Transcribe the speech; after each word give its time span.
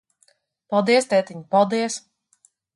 Paldies, 0.73 1.09
tētiņ, 1.13 1.45
paldies. 1.55 2.01